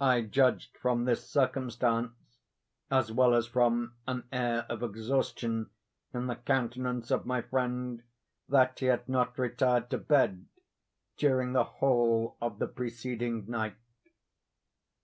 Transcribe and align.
I 0.00 0.22
judge 0.22 0.72
from 0.72 1.04
this 1.04 1.30
circumstance, 1.30 2.10
as 2.90 3.12
well 3.12 3.34
as 3.36 3.46
from 3.46 3.94
an 4.04 4.24
air 4.32 4.66
of 4.68 4.82
exhaustion 4.82 5.70
in 6.12 6.26
the 6.26 6.34
countenance 6.34 7.12
of 7.12 7.24
my 7.24 7.40
friend, 7.40 8.02
that 8.48 8.76
he 8.80 8.86
had 8.86 9.08
not 9.08 9.38
retired 9.38 9.90
to 9.90 9.98
bed 9.98 10.46
during 11.16 11.52
the 11.52 11.62
whole 11.78 12.36
of 12.40 12.58
the 12.58 12.66
preceding 12.66 13.48
night. 13.48 13.76